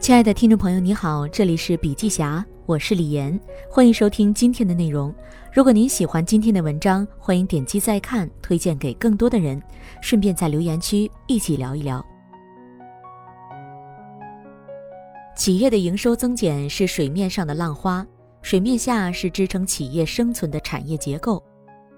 [0.00, 3.40] 亲爱的听众朋友，你好，这里是笔记侠，我是李岩，
[3.70, 5.14] 欢迎收听今天的内容。
[5.50, 9.62] 如果您喜欢今天的文章，欢迎点击再看，推荐给更多的人，
[10.02, 12.04] 顺便在留言区一起聊一聊。
[15.36, 18.06] 企业的营收增减是水面上的浪花，
[18.42, 21.42] 水面下是支撑企业生存的产业结构。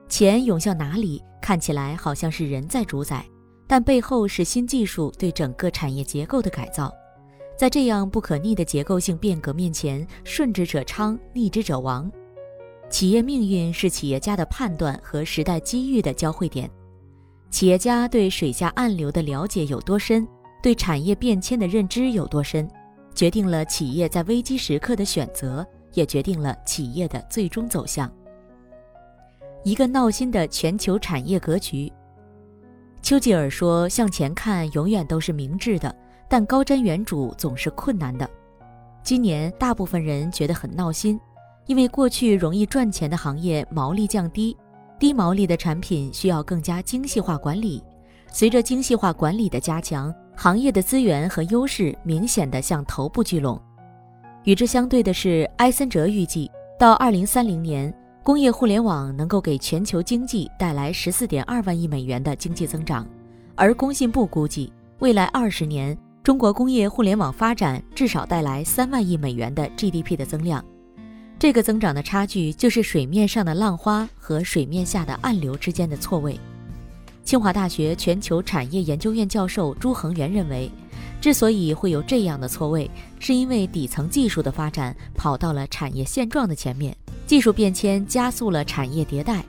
[0.08, 3.26] 钱涌向哪里，看起来好像是人在主宰，
[3.66, 6.92] 但背后是新技术对整个产业结构的改造。
[7.56, 12.10] 在这样不可逆的结构性变革面前，顺之者昌，逆之者亡。
[12.88, 16.70] 企业命运是企业家的判断和时代机遇的交汇点。
[17.50, 20.28] 企业家对水下暗流的了解有多深，
[20.62, 22.68] 对产业变迁的认知有多深，
[23.14, 28.12] 决定了企业在危机时刻的选择，也决定了企业的最终走向。
[29.64, 31.90] 一个闹心的全球产业格局。
[33.06, 35.94] 丘吉尔说：“向前看，永远都是明智的。”
[36.28, 38.28] 但高瞻远瞩总是困难的。
[39.00, 41.16] 今年大部分人觉得很闹心，
[41.66, 44.56] 因为过去容易赚钱的行业毛利降低，
[44.98, 47.80] 低毛利的产品需要更加精细化管理。
[48.26, 53.56] 随着精细化管理的加强，行业的资源和优势明显的向头部聚拢。
[54.42, 57.94] 与之相对的是，埃森哲预计到二零三零年，
[58.26, 63.06] 工业互联网能够给全球经济带来十四点二万亿美元的经济增长，
[63.54, 65.96] 而工信部估计未来二十年。
[66.24, 70.64] 中国工业互联网发展至少带来三万亿美元的 GDP 的增量，
[71.38, 76.36] 这个增长的差距就是水面上的浪花和水面下的暗流之间的错位。
[77.22, 80.68] 清华大学全球产业研究院教授朱恒元认为，
[81.20, 82.90] 之所以会有这样的错位，
[83.20, 86.96] 是因为底层技术的发展跑到了产业现状的前面，
[87.26, 89.44] 技术变迁加速了产业迭代。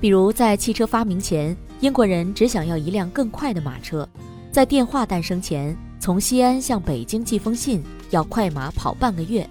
[0.00, 4.08] 比如在汽车发明前，英国人只想要一辆更快的马车。
[4.50, 9.44] 在电话诞生前，从西安向北京寄封信要快马跑半个月；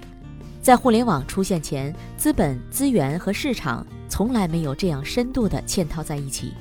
[0.61, 6.53] 在互联网出现前，资本、资源和市场从来没有这样深度的嵌套在一起。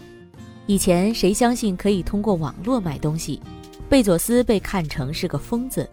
[0.66, 3.41] 以前谁相信可以通过网络买东西？
[3.88, 5.88] 贝佐斯被看成是个疯子。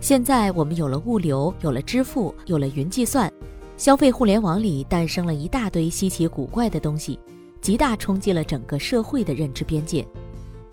[0.00, 3.32] 现在我们有了物流，有了支付，有了云计算，
[3.78, 7.16] 消费互联网里诞生了一大堆稀奇古怪的东西，
[7.60, 10.04] 极大冲击了整个社会的认知边界。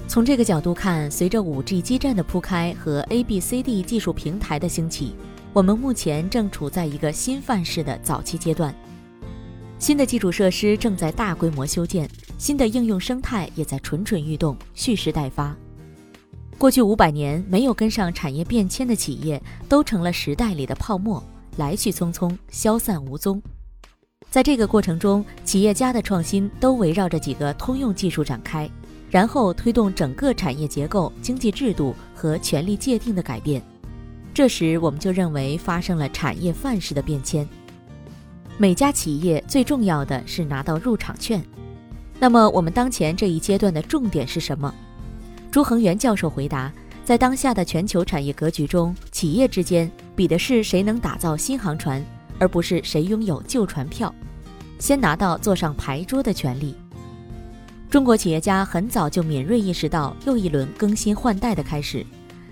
[0.07, 5.15] 从这个角度看，随着 5G 基站的铺开和 A、B、C、D 技术平台的兴起，
[5.53, 8.73] 我们目前正处在一个新范式的早期阶段。
[9.77, 15.55] 新的基础设施正在大规模修建，新的应用生态也在蠢蠢欲动、蓄势待发。
[16.57, 19.39] 过去五百年没有跟上产业变迁的企业，
[19.69, 21.23] 都成了时代里的泡沫，
[21.57, 23.41] 来去匆匆，消散无踪。
[24.29, 28.69] 在这个过程中，企业家的创新都围绕着几个通用技术展开。
[29.11, 33.61] 然后推动整个产业结构、经济制度和权力界定的改变，
[34.33, 37.47] 这时我们就认为发生了产业范式的变迁。
[38.57, 41.41] 每家企业最重要的是拿到入场券。
[42.19, 44.73] 那么我们当前这一阶段的重点是什么？
[45.49, 46.73] 朱恒元教授回答：
[47.05, 52.03] 在当下的全球产业格局中，企业之间比的是谁能打造新航船，
[52.39, 54.13] 而不是谁拥有旧船票。
[54.79, 56.75] 先拿到坐上牌桌的权利。
[57.89, 62.05] 中国企业家很早就敏锐意识到又一轮更新换代的开始，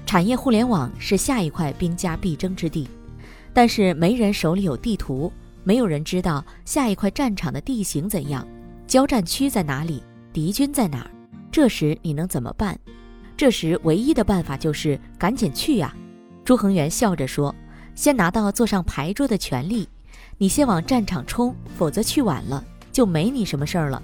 [0.06, 2.88] 产业互联网是下一块兵家必争之地。
[3.54, 5.32] 但是没人手里有地图，
[5.64, 8.48] 没有人知道下一块战场的地形怎样，
[8.88, 10.02] 交战区在哪里，
[10.32, 11.12] 敌军在哪儿。
[11.52, 12.80] 这时你能怎么办？
[13.36, 15.94] 这时唯一的办法就是赶紧去呀！
[16.46, 17.56] 朱恒元笑着说
[17.96, 19.88] ：“先拿到坐上牌桌的权利，
[20.38, 22.62] 你先往战场冲，否则去晚了
[22.92, 24.02] 就没你什么事儿了。”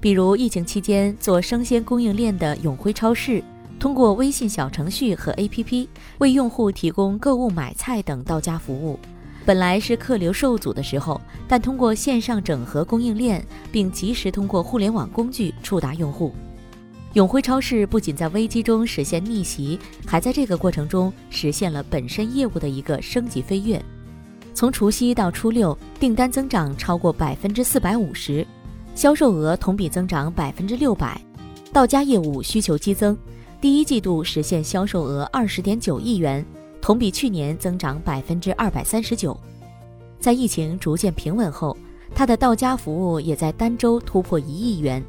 [0.00, 3.42] 比如疫情期间做生鲜供应链的永辉超市，
[3.80, 5.88] 通过微信小程序和 APP
[6.18, 8.98] 为用户提供购物、买菜等到家服务。
[9.46, 11.18] 本来是客流受阻的时候，
[11.48, 16.34] 但通过线上整合供应链，并及时通过互联网工具触达用户。
[17.18, 19.76] 永辉超市不仅在危机中实现逆袭，
[20.06, 23.84] 还在这个过程中实现了本身业务的一个升级飞跃。
[24.54, 28.46] 从除夕到初六，订单增长超过百分之四百五十。
[28.94, 31.20] 销售额同比增长百分之六百，
[31.72, 33.18] 到家业务需求激增，
[33.60, 36.46] 第一季度实现销售额二十点九亿元，
[36.80, 39.36] 同比去年增长百分之二百三十九。
[40.20, 41.76] 在疫情逐渐平稳后，
[42.14, 45.02] 它的到家服务也在单周突破一亿元，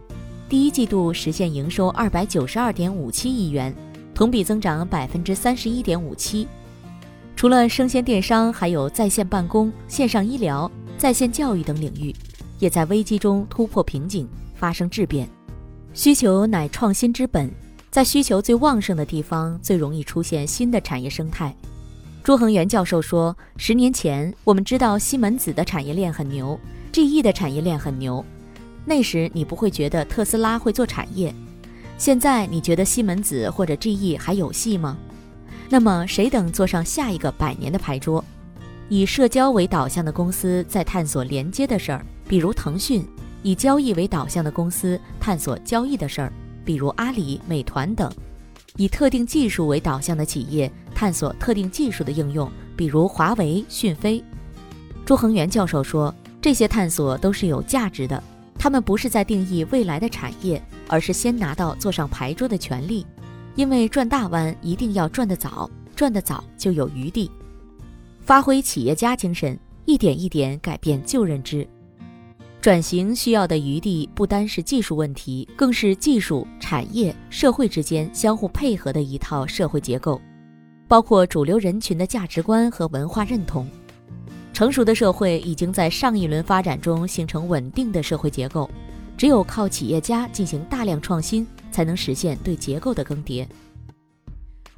[0.50, 3.72] 第一季度实现营收二百九十二点五七亿元，
[4.16, 6.48] 同比增长百分之三十一点五七。
[7.36, 12.14] 除了生鲜电商，还有在线办公、线上医疗、在线教育等领域。
[12.58, 15.30] 也在危机中突破瓶颈，发生质变。
[15.94, 17.50] 需求乃创新之本，
[17.92, 21.56] 在需求最旺盛的地方，最容易出现新的产业生态。
[22.24, 26.60] 朱恒元教授说：“十年前，我们知道西门子的产业链很牛
[26.92, 28.26] ，GE 的产业链很牛。
[28.90, 31.32] 那时你不会觉得特斯拉会做产业。
[31.96, 34.98] 现在你觉得西门子或者 GE 还有戏吗？
[35.70, 38.26] 那么谁等坐上下一个百年的牌桌？
[38.88, 43.04] 以社交为导向的公司在探索连接的事儿，比如腾讯；
[43.44, 46.34] 以交易为导向的公司探索交易的事儿，
[46.66, 48.10] 比如阿里、美团等；
[48.76, 54.22] 以特定技术为导向的企业。”探索特定技术的应用，比如华为、讯飞。
[55.06, 58.22] 朱恒元教授说，这些探索都是有价值的。
[58.60, 63.08] 他们不是在定义未来的产业，而是先拿到坐上牌桌的权利。
[63.56, 67.32] 因为转大弯一定要转得早，转得早就有余地。
[68.22, 71.68] 发挥企业家精神，一点一点改变旧认知。
[72.62, 80.22] 转型需要的余地不单是技术问题，更是技术、产业、社会之间相互配合的一套社会结构。
[80.86, 83.70] 包括主流人群的价值观和文化认同，
[84.60, 88.70] 成熟的社会已经在上一轮发展中形成稳定的社会结构，
[89.16, 93.48] 只有靠企业家进行大量创新，才能实现对结构的更迭。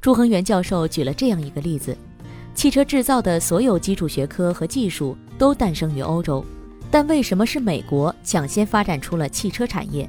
[0.00, 1.96] 朱恒元教授举了这样一个例子：
[2.54, 6.44] 汽车制造的所有基础学科和技术都诞生于欧洲，
[6.88, 10.08] 但为什么是美国抢先发展出了汽车产业？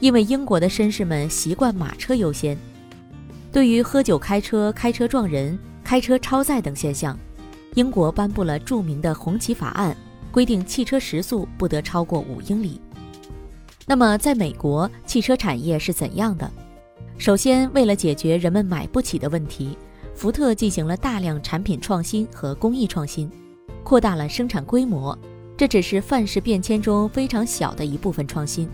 [0.00, 2.54] 因为英国的绅士们习惯马车优先。
[3.50, 7.18] 对于喝酒开车、开车撞人、开车超载等现象，
[7.74, 9.96] 英国颁布了著名的红旗法案，
[10.32, 12.80] 规定汽车时速不得超过五英里。
[13.86, 16.50] 那么，在美国，汽车产业是怎样的？
[17.18, 19.76] 首先，为了解决人们买不起的问题，
[20.14, 23.30] 福特进行了大量产品创新和工艺创新，
[23.84, 25.16] 扩大了生产规模。
[25.56, 28.68] 这只是范式变迁中非常小的一部分创新。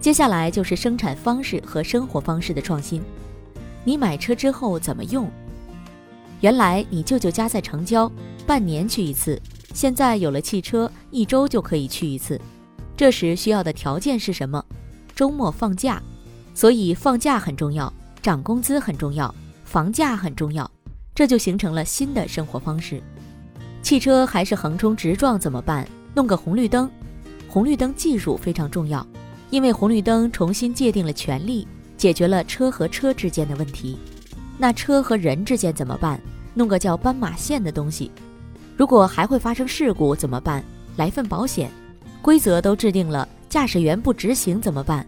[0.00, 3.02] 接下来就是生产方式和生活方式的创新。
[3.84, 5.30] 你买车之后怎么用？
[6.44, 8.12] 原来你舅舅家在城郊，
[8.46, 9.40] 半年去一次，
[9.72, 12.38] 现在有了汽车，一周就可以去一次。
[12.94, 14.62] 这时需要的条件是什么？
[15.16, 16.02] 周末放假，
[16.52, 20.70] 所以放假很重要，涨工资很重要，房价很重要，
[21.14, 23.02] 这就形成了新的生活方式。
[23.80, 25.88] 汽车还是横冲直撞怎么办？
[26.14, 26.90] 弄个红绿灯，
[27.48, 29.06] 红绿灯技术非常重要，
[29.48, 31.66] 因为红绿灯重新界定了权利。
[31.96, 33.96] 解决了车和车之间的问题，
[34.58, 36.20] 那车和人之间怎么办？
[36.54, 38.10] 弄个叫斑马线的东西。
[38.76, 40.64] 如果还会发生事故怎么办？
[40.96, 41.70] 来份保险。
[42.22, 45.06] 规则都制定了，驾驶员不执行怎么办？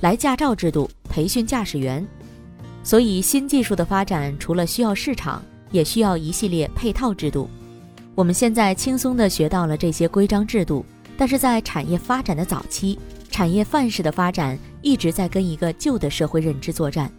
[0.00, 2.06] 来驾照制度，培训驾驶员。
[2.82, 7.48] 所以新技术的发展，除了需要市场，也需要一系列配套制度。
[8.14, 10.84] 我们现在轻松地学到了这些规章制度，
[11.16, 12.98] 但是在产业发展的早期。
[13.30, 17.10] 产业范式的发展一直在跟一个旧的社会认知作战，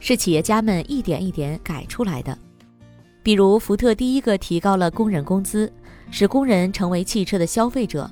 [0.00, 2.36] 是企业家们一点一点改出来的。
[3.28, 5.70] 比如，福特第一个提高了工人工资，
[6.10, 8.10] 使工人成为汽车的消费者，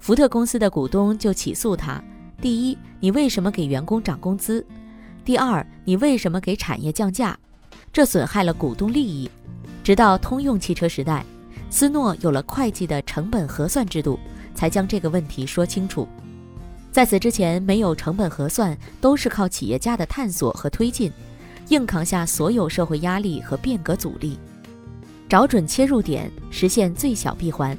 [0.00, 2.02] 福特公司的股东就起诉他：
[2.40, 4.66] 第一，你为什么给员工涨工资？
[5.24, 7.38] 第二，你为什么给产业降价？
[7.92, 9.30] 这损害了股东利益。
[9.84, 11.24] 直到通用汽车时代，
[11.70, 14.18] 斯诺有了会计的成本核算制度，
[14.56, 16.08] 才将这个问题说清楚。
[16.90, 21.12] 在此之前，没有成本核算，都是靠企业家的探索和推进，
[21.68, 24.36] 硬扛下所有社会压力和变革阻力，
[25.28, 27.76] 找准切入点，实现最小闭环。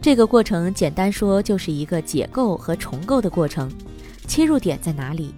[0.00, 3.70] 这个过程简单说就是一个解构和重构的过程。
[4.26, 5.32] 切入点在哪里？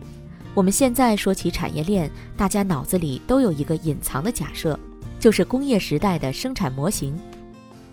[0.55, 4.79] 我们现在说起产业链，大家脑子里都有一个隐藏的假设，
[5.21, 7.15] 就是工业时代的生产模型。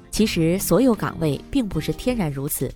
[0.10, 2.72] 其实，所有岗位并不是天然如此。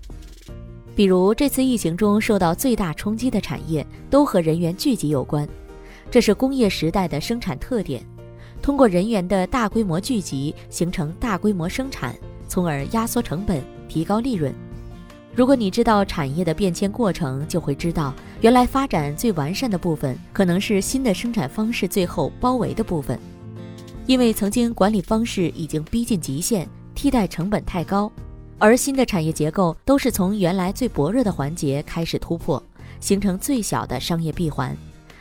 [0.96, 5.48] 比如这次疫情中受到最大冲击的产业，都和人员聚集有关，
[6.12, 8.04] 这是工业时代的生产特点。
[8.62, 12.16] 通过人员的大规模聚集，形成大规模生产，
[12.48, 14.54] 从而压缩成本，提高利润。
[15.36, 23.20] 如果你知道产业的变迁过程，就会知道，原来发展最完善的部分，可能是新的生产方式最后包围的部分，
[24.06, 28.12] 因为曾经管理方式已经逼近极限，替代成本太高。
[28.58, 32.64] 而新的产业结构都是从原来最薄弱的环节开始突破，
[33.02, 34.76] 形成最小的商业闭环，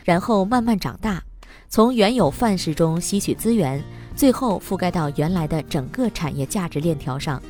[0.05, 1.21] 然后慢慢长大，
[1.69, 3.83] 从原有范式中吸取资源，
[4.15, 7.43] 最后覆盖到原来的整个产业价值链条上。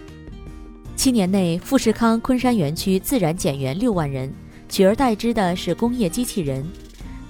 [0.96, 4.32] 七年内，富士康昆山园区自然减员六万人，
[4.68, 6.64] 取而代之的是工业机器人。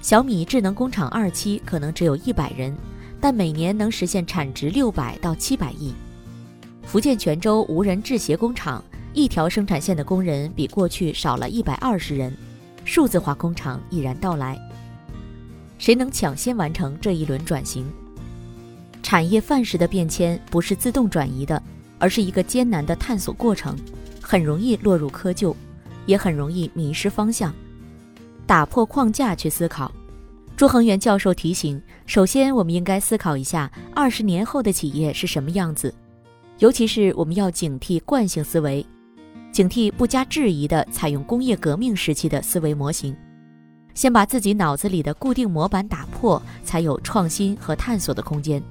[0.03, 2.77] 小米智能工厂二期可能只有一百人，
[3.21, 5.95] 但每年能实现产值六百到七百亿。
[6.85, 12.37] 福建泉州无人制鞋工厂一条生产线的工人比过去少了一百二十人，
[12.85, 14.59] 数字化工厂已然到来。
[15.85, 17.85] 谁能抢先完成这一轮转型？
[19.03, 21.63] 产业范式的变迁不是自动转移的，
[21.99, 23.77] 而是一个艰难的探索过程，
[24.19, 25.55] 很容易落入窠臼，
[26.07, 27.55] 也很容易迷失方向。
[28.47, 29.93] 打破框架去思考。
[30.57, 35.95] 朱恒元教授提醒：首先，我们应该思考一下二十年后的企业是什么样子，
[36.61, 38.83] 尤其是我们要警惕惯性思维，
[39.53, 43.15] 警惕不加质疑的采用工业革命时期的思维模型。
[43.95, 48.63] 先把自己脑子里的固定模板打破，才有创新和探索的空间。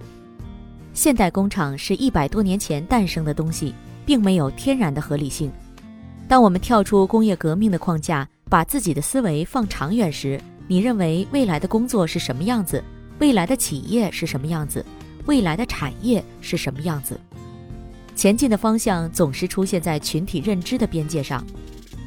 [0.94, 3.74] 现代工厂是一百多年前诞生的东西，
[4.06, 5.52] 并没有天然的合理性。
[6.28, 12.84] 当我们跳出工业革命的框架，把自己的思维放长远时，你认为未来的工作是什么样子？
[13.20, 14.86] 未来的企业是什么样子？
[15.26, 17.20] 未来的产业是什么样子？
[18.16, 21.44] 前进的方向总是出现在群体认知的边界上。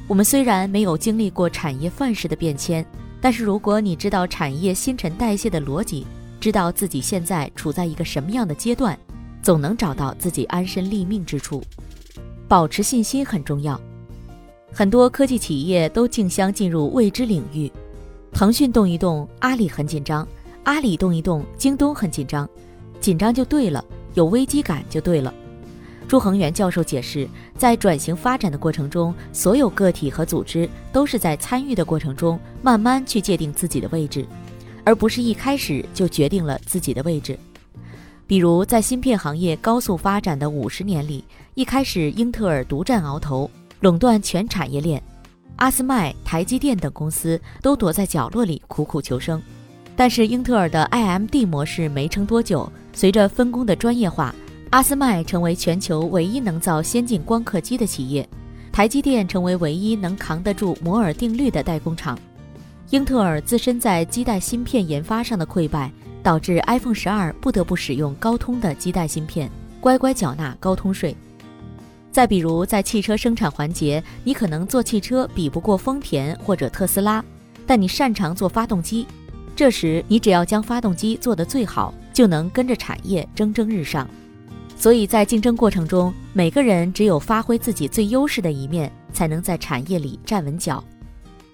[0.06, 2.86] 我们虽然没有经历过产业范式的变迁。
[3.20, 6.06] 但是，如果你知道产业新陈代谢的逻辑，
[6.38, 8.96] 知道自己现在处在一个什么样的阶段，
[9.42, 11.62] 总能找到自己安身立命之处。
[12.46, 13.80] 保持信心很重要。
[14.72, 17.72] 很多科技企业都竞相进入未知领域，
[18.32, 20.24] 腾讯动一动，阿里很紧张；
[20.64, 22.48] 阿里动一动，京东很紧张。
[23.00, 25.32] 紧张就对了，有危机感就对了。
[26.08, 34.24] 朱恒元教授解释，在转型发展的过程中，所有个体和组织都是在参与的过程中，慢慢去界定自己的位置，
[34.84, 37.36] 而不是一开始就决定了自己的位置。
[38.24, 45.02] 比如，在芯片行业高速发展的五十年里，一开始英特尔独占鳌头，垄断全产业链，
[45.56, 49.42] 阿斯麦、台积电等公司都躲在角落里苦苦求生。
[49.96, 54.32] 但是，英特尔的 IMD 模式没撑多久，随着分工的专业化。
[54.76, 58.28] 阿斯麦成为全球唯一能造先进光刻机的企业，
[58.70, 62.18] 台积电成为唯一能扛得住摩尔定律的代工厂，
[62.90, 65.90] 英特尔自身在基带芯片研发上的溃败，
[66.22, 71.16] 导致 iPhone 十二不得不使用高通的基带芯片，乖乖缴纳高通税。
[72.12, 77.24] 再比如，在汽车生产环节，你可能做汽车比不过丰田或者特斯拉，
[77.66, 79.06] 但你擅长做发动机，
[79.56, 84.06] 这时你只要将发动机做得最好，就能跟着产业蒸蒸日上。
[84.78, 90.84] 所以在竞争过程中，每个人只有发挥自己最优势的一面，才能在产业里站稳脚。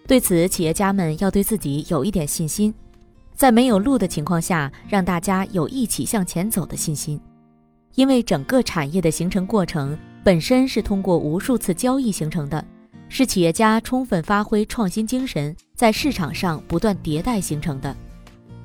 [0.07, 2.75] 对此，企业家们要对自己有一点信心，
[3.35, 7.19] 在没有路的情况下，让大家有一起向前走的信心。
[7.95, 12.63] 因为整个产业的形成过程本身是通过无数次交易形成的，
[13.09, 17.97] 是企业家充分发挥创新精神，在市场上不断迭代形成的。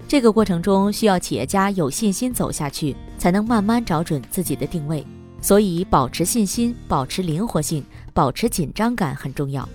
[0.08, 5.06] 这个过程中需要企业家有信心走下去，才能慢慢找准自己的定位。
[5.42, 7.84] 所以，保持信心、保持灵活性、
[8.14, 9.68] 保持紧张感很重要。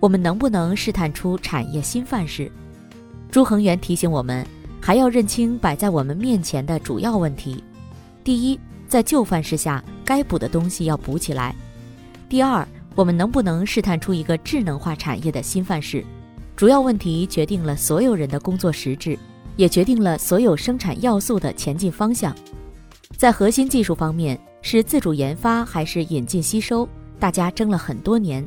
[0.00, 2.50] 我们能不能试探出产业新范式？
[3.30, 4.44] 朱恒元提醒我们，
[4.80, 7.62] 还要认清摆在我们面前的主要问题：
[8.24, 11.54] 第一，在旧范式下，该补的东西要补起来；
[12.28, 16.02] 第二，我们能不能试探出一个智能化产业的新范式？
[16.56, 19.18] 主要问题决定了所有人的工作实质。
[19.56, 22.34] 也决定了所有生产要素的前进方向。
[23.16, 26.88] 在核心技术方面，是自主研发还是引进吸收？
[27.18, 28.46] 大家争了很多年。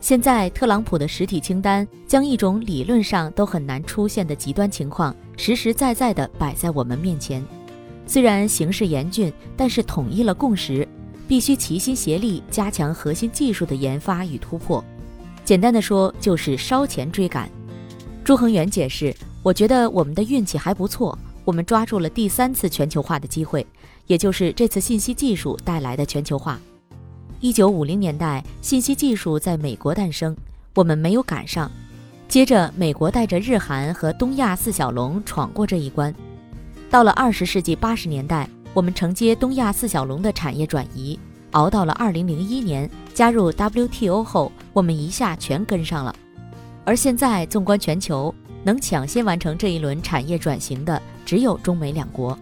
[0.00, 7.42] 现在，特朗普的实体清单将一种理论上都很难出现的极端情况，实实在在地摆在我们面前。
[8.06, 10.86] 虽然形势严峻，但是统一了共识，
[11.26, 14.84] 必须齐心协力加强核心技术的研发与突破。
[15.42, 17.50] 简单的说，就是烧钱追赶。
[18.24, 19.14] 朱恒元解释。
[19.42, 23.66] 我觉得我们的运气还不错，我们抓住了第三次全球化的机会，
[24.06, 26.58] 也就是这次信息技术带来的全球化。
[27.40, 30.34] 一九五零年代，信息技术在美国诞生，
[30.74, 31.70] 我们没有赶上。
[32.26, 36.12] 接着，美国带着日韩和东亚四小龙闯过这一关。
[36.88, 41.18] 到了二十世纪八十年代，我们承接东亚四小龙的产业转移，
[41.50, 46.16] 熬到了二零零一年加入 WTO 后，我们一下全跟上了。
[46.84, 48.34] 而现在，纵观全球。
[48.66, 52.34] 能抢先完成这一轮产业转型的只有中美两国。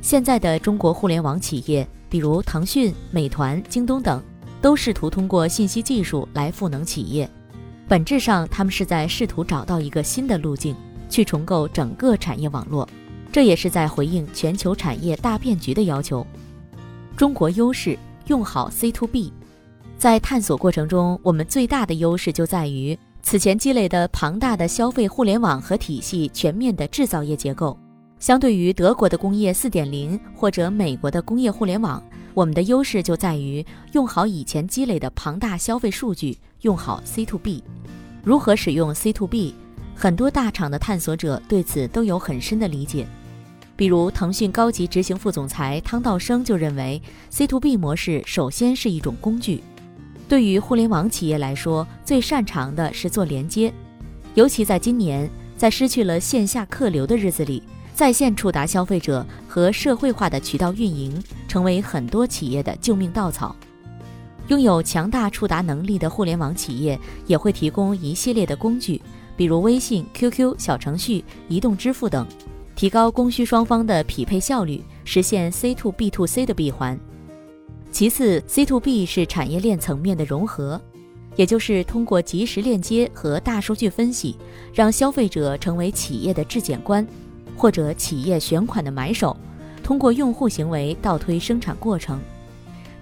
[0.00, 4.20] 现在的中国互联网企业，比如腾讯、美团、京东等，
[4.60, 7.30] 都试图通过信息技术来赋能企业。
[7.86, 10.74] 本质上，他们是在试图找到一个新的路径，
[11.08, 12.88] 去重构整个产业网络。
[13.30, 16.26] 这也是在回应全球产业大变局的要求。
[17.16, 17.96] 中国优势，
[18.26, 19.32] 用好 C to B。
[19.96, 22.98] 在探索过程中，我们最大的优势就在于。
[23.22, 27.78] 此前积累的庞大的消费互联网和体系全面的制造业结构，
[28.18, 37.62] 相对于德国的工业四点零或者美国的工业互联网，我们的优势就在于用好以前积累的庞大消费数据，用好 C to B。
[38.22, 39.54] 如何使用 C to B？
[39.94, 43.06] 很多大厂的探索者对此都有很深的理解。
[43.76, 49.62] 比如，腾讯高级执行副总裁汤道生就认为，C to B 模式首先是一种工具。
[50.28, 53.72] 对于互联网企业来说，最擅长的是做连接，
[54.34, 57.62] 尤其在今年，在失去了线下客流的日子里，
[57.94, 61.18] 在线触达消费者和社会化的渠道运营，
[61.48, 63.56] 成为很多企业的救命稻草。
[64.48, 69.00] 拥有强大触达能力的互联网企业也会提供一系列的工具，
[69.34, 72.26] 比如微信、QQ、小程序、移动支付等，
[72.76, 76.98] 提高供需双方的匹配效率，实现 C to B to C 的闭环。
[77.90, 80.80] 其次，C to B 是产业链层面的融合，
[81.36, 84.36] 也就是通过即时链接和大数据分析，
[84.72, 87.04] 让消费者成为企业的质检官，
[87.56, 89.36] 或者企业选款的买手，
[89.82, 92.20] 通过用户行为倒推生产过程，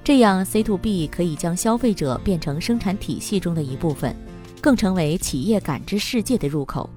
[0.03, 4.17] 这样 C to B 可以将消费者变成生产体系中的一部分，
[4.63, 6.89] 更成为企业感知世界的入口。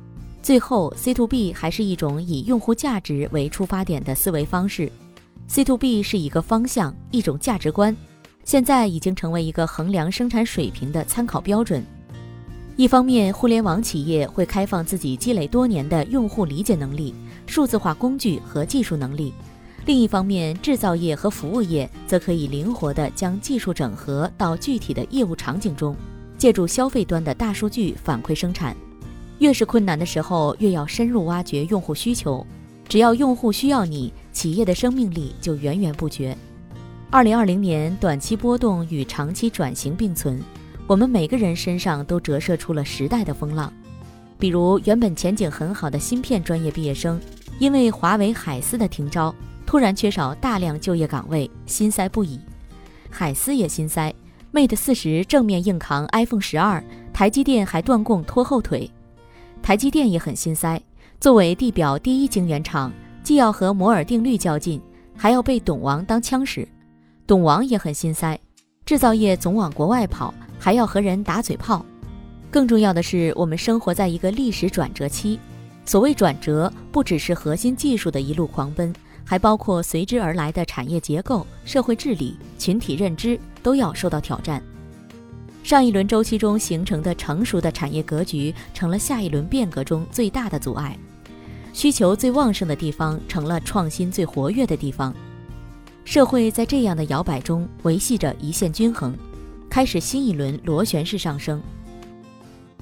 [0.41, 4.89] 最后，C to B 还是一种以用户价值为出发点的思维方式。
[5.49, 7.97] C to B 是一个方向，一种价值观，
[8.43, 11.83] 现在已经成为一个衡量生产水平的参考标准。
[12.75, 17.15] 一方面，互联网企业会开放自己积累多年的用户理解能力、
[17.47, 19.33] 数字化工具和技术能力；
[19.87, 25.95] 另一方面，制造业和服务业则可以灵活地将技术整合到具体的业务场景中，
[26.37, 28.77] 借助消费端的大数据反馈生产。
[29.39, 32.45] 越是困难的时候，越要深入挖掘用户需求。
[32.87, 36.37] 只要用户需要你，企业的生命力就源源不绝。
[37.09, 40.41] 二零二零年，短期波动与长期转型并存，
[40.85, 43.73] 我们每个人身上都折射出了时代的风浪。
[44.37, 47.19] 比如，原本前景很好的芯片专业毕业生，
[47.57, 49.33] 因为华为、海思的停招，
[49.65, 52.39] 突然缺少大量就业岗位，心塞不已。
[53.09, 54.13] 海思也心塞
[54.53, 58.89] ，Mate 四十正面硬扛 iPhone 十二，台积电还断供拖后腿。
[59.61, 60.81] 台积电也很心塞。
[61.19, 62.93] 作为地表第一晶圆厂，
[63.29, 64.81] 既要和摩尔定律较劲，
[65.15, 66.67] 还要被董王当枪使。
[67.27, 68.35] 董王也很心塞，
[68.87, 71.85] 制造业总往国外跑，还要和人打嘴炮。
[72.49, 75.39] 更重要的是，我们生活在一个历史转折期。
[75.85, 78.91] 所谓转折，不只是核心技术的一路狂奔，
[79.23, 84.59] 还包括随之而来的产业结构、社会治理、群体认知都要受到挑战。
[85.61, 90.97] 上一轮周期中形成的成熟的产业格局，成了下一轮变革中最大的阻碍。
[91.79, 95.15] 需求最旺盛的地方成了创新最活跃的地方，
[96.03, 99.15] 社会在这样的摇摆中维系着一线均衡，
[99.69, 101.61] 开始新一轮螺旋式上升。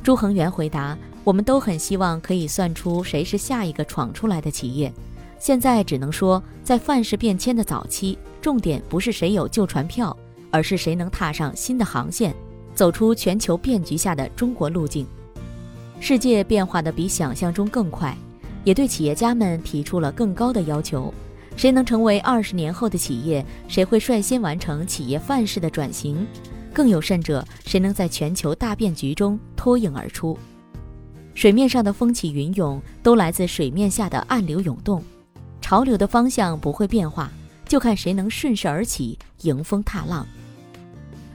[0.02, 4.92] 朱恒元回答：“我们都很希望可以算出谁是下一个闯出来的企业，
[5.38, 10.18] 现在只能说，在范式变迁的早期，重点不是谁有旧船票，
[10.50, 12.34] 而是谁能踏上新的航线，
[12.74, 15.06] 走出全球变局下的中国路径。
[16.00, 18.18] 世界变化的比想象中更快。”
[18.68, 21.14] 也对企业家们提出了更高的要求：
[21.56, 26.28] 谁能成为二十年后的企业，谁会率先完成企业范式的转型？
[26.74, 30.38] 更有甚者，谁能在全球大变局中脱颖而出？
[31.34, 35.02] 水面上的风起云涌，都来自水面下的暗流涌动。
[35.62, 37.32] 潮流的方向不会变化，
[37.70, 40.28] 就看谁能顺势而起，迎风踏浪。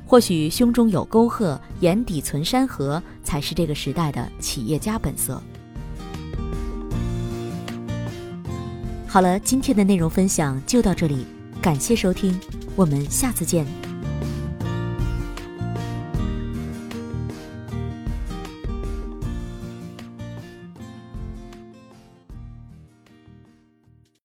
[0.04, 5.42] 或许胸中有沟壑，眼底存山河，才是这个时代的企业家本色。
[9.12, 11.26] 好了，今天的内容分享就到这里，
[11.60, 12.34] 感谢收听，
[12.74, 13.81] 我们下次见。